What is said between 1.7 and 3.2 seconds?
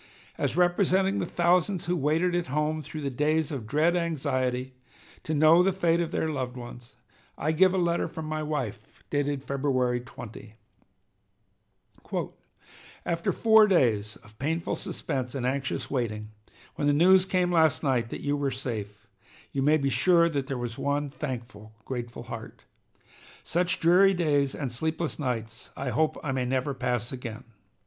who waited at home through the